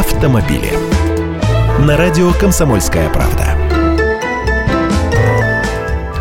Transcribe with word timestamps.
автомобили. 0.00 0.72
На 1.78 1.98
радио 1.98 2.32
«Комсомольская 2.32 3.10
правда». 3.10 3.60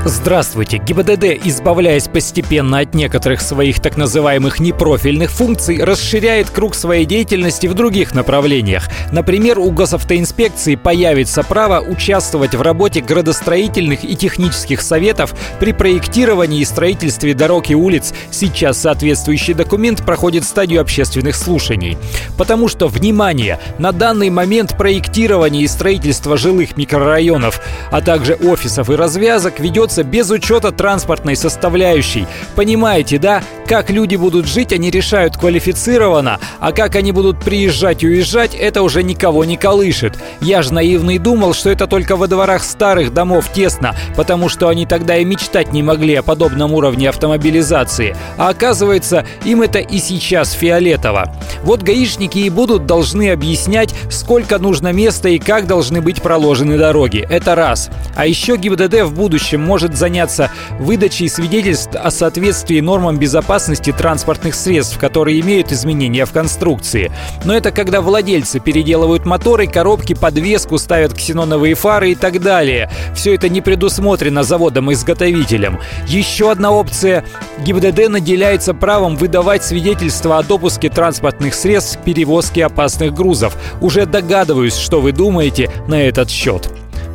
Здравствуйте! 0.05 0.77
ГИБДД, 0.77 1.45
избавляясь 1.45 2.07
постепенно 2.07 2.79
от 2.79 2.95
некоторых 2.95 3.41
своих 3.41 3.81
так 3.81 3.97
называемых 3.97 4.59
непрофильных 4.59 5.29
функций, 5.29 5.83
расширяет 5.83 6.49
круг 6.49 6.73
своей 6.73 7.05
деятельности 7.05 7.67
в 7.67 7.73
других 7.73 8.15
направлениях. 8.15 8.87
Например, 9.11 9.59
у 9.59 9.69
госавтоинспекции 9.71 10.75
появится 10.75 11.43
право 11.43 11.81
участвовать 11.81 12.55
в 12.55 12.61
работе 12.61 13.01
градостроительных 13.01 14.03
и 14.03 14.15
технических 14.15 14.81
советов 14.81 15.35
при 15.59 15.73
проектировании 15.73 16.61
и 16.61 16.65
строительстве 16.65 17.33
дорог 17.33 17.69
и 17.69 17.75
улиц. 17.75 18.13
Сейчас 18.31 18.79
соответствующий 18.79 19.53
документ 19.53 20.05
проходит 20.05 20.43
стадию 20.43 20.81
общественных 20.81 21.35
слушаний. 21.35 21.97
Потому 22.39 22.69
что, 22.69 22.87
внимание, 22.87 23.59
на 23.77 23.91
данный 23.91 24.31
момент 24.31 24.77
проектирование 24.77 25.63
и 25.63 25.67
строительство 25.67 26.37
жилых 26.37 26.77
микрорайонов, 26.77 27.61
а 27.91 28.01
также 28.01 28.33
офисов 28.35 28.89
и 28.89 28.95
развязок 28.95 29.59
ведет 29.59 29.89
ведется 29.89 30.03
без 30.03 30.29
учета 30.29 30.71
транспортной 30.71 31.35
составляющей. 31.35 32.27
Понимаете, 32.55 33.17
да? 33.17 33.41
Как 33.69 33.91
люди 33.91 34.15
будут 34.15 34.47
жить, 34.47 34.73
они 34.73 34.89
решают 34.89 35.37
квалифицированно, 35.37 36.39
а 36.59 36.71
как 36.71 36.95
они 36.95 37.11
будут 37.11 37.39
приезжать 37.39 38.01
и 38.01 38.07
уезжать, 38.07 38.55
это 38.55 38.81
уже 38.81 39.03
никого 39.03 39.45
не 39.45 39.57
колышет. 39.57 40.17
Я 40.41 40.63
же 40.63 40.73
наивный 40.73 41.19
думал, 41.19 41.53
что 41.53 41.69
это 41.69 41.85
только 41.85 42.15
во 42.15 42.27
дворах 42.27 42.63
старых 42.63 43.13
домов 43.13 43.53
тесно, 43.53 43.95
потому 44.15 44.49
что 44.49 44.69
они 44.69 44.87
тогда 44.87 45.17
и 45.17 45.23
мечтать 45.23 45.71
не 45.71 45.83
могли 45.83 46.15
о 46.15 46.23
подобном 46.23 46.73
уровне 46.73 47.09
автомобилизации. 47.09 48.17
А 48.39 48.49
оказывается, 48.49 49.23
им 49.45 49.61
это 49.61 49.77
и 49.77 49.99
сейчас 49.99 50.53
фиолетово. 50.53 51.31
Вот 51.61 51.83
гаишники 51.83 52.39
и 52.39 52.49
будут 52.49 52.87
должны 52.87 53.29
объяснять, 53.29 53.93
сколько 54.09 54.57
нужно 54.57 54.93
места 54.93 55.29
и 55.29 55.37
как 55.37 55.67
должны 55.67 56.01
быть 56.01 56.23
проложены 56.23 56.79
дороги. 56.79 57.23
Это 57.29 57.53
раз. 57.53 57.91
А 58.15 58.25
еще 58.25 58.57
ГИБДД 58.57 59.03
в 59.03 59.13
будущем 59.13 59.61
может 59.61 59.95
заняться 59.95 60.49
выдачей 60.79 61.29
свидетельств 61.29 61.93
о 61.93 62.09
соответствии 62.09 62.79
нормам 62.79 63.19
безопасности 63.19 63.58
транспортных 63.91 64.55
средств, 64.55 64.97
которые 64.97 65.39
имеют 65.41 65.71
изменения 65.71 66.25
в 66.25 66.31
конструкции. 66.31 67.11
Но 67.45 67.55
это 67.55 67.71
когда 67.71 68.01
владельцы 68.01 68.59
переделывают 68.59 69.25
моторы, 69.25 69.67
коробки, 69.67 70.13
подвеску, 70.13 70.77
ставят 70.77 71.13
ксеноновые 71.13 71.75
фары 71.75 72.11
и 72.11 72.15
так 72.15 72.41
далее. 72.41 72.89
Все 73.15 73.35
это 73.35 73.49
не 73.49 73.61
предусмотрено 73.61 74.43
заводом-изготовителем. 74.43 75.79
Еще 76.07 76.51
одна 76.51 76.71
опция. 76.71 77.25
ГИБДД 77.59 78.09
наделяется 78.09 78.73
правом 78.73 79.15
выдавать 79.15 79.63
свидетельства 79.63 80.37
о 80.37 80.43
допуске 80.43 80.89
транспортных 80.89 81.53
средств 81.53 81.99
к 81.99 82.03
перевозке 82.03 82.65
опасных 82.65 83.13
грузов. 83.13 83.55
Уже 83.81 84.05
догадываюсь, 84.05 84.75
что 84.75 85.01
вы 85.01 85.11
думаете 85.11 85.69
на 85.87 86.01
этот 86.01 86.29
счет. 86.29 86.69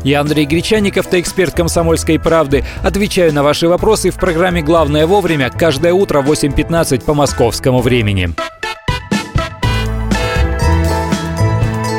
Я 0.04 0.20
Андрей 0.20 0.44
Гречаников, 0.44 1.06
эксперт 1.14 1.54
«Комсомольской 1.54 2.20
правды». 2.20 2.62
Отвечаю 2.82 3.32
на 3.32 3.42
ваши 3.42 3.66
вопросы 3.66 4.10
в 4.10 4.16
программе 4.16 4.60
«Главное 4.60 5.06
вовремя» 5.06 5.50
каждое 5.50 5.94
утро 5.94 6.20
в 6.20 6.30
8.15 6.30 7.02
по 7.04 7.14
московскому 7.14 7.80
времени. 7.80 8.28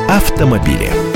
Автомобили. 0.08 1.14